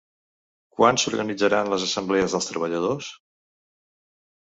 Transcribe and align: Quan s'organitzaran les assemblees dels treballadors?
Quan 0.77 0.99
s'organitzaran 1.01 1.71
les 1.75 1.87
assemblees 1.91 2.39
dels 2.39 2.51
treballadors? 2.53 3.15